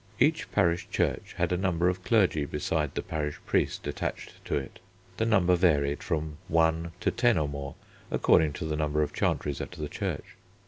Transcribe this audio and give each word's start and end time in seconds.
Each 0.19 0.51
parish 0.51 0.89
church 0.89 1.35
had 1.37 1.51
a 1.51 1.57
number 1.57 1.87
of 1.87 2.03
clergy 2.03 2.43
besides 2.45 2.95
the 2.95 3.03
parish 3.03 3.39
priest 3.45 3.85
attached 3.85 4.43
to 4.45 4.55
it: 4.55 4.79
the 5.17 5.27
number 5.27 5.55
varied 5.55 6.01
from 6.01 6.37
one 6.47 6.91
to 7.01 7.11
ten 7.11 7.37
or 7.37 7.47
more 7.47 7.75
according 8.09 8.53
to 8.53 8.65
the 8.65 8.75
number 8.75 9.03
of 9.03 9.13
chantries 9.13 9.61
at 9.61 9.69
the 9.73 9.87
church. 9.87 10.37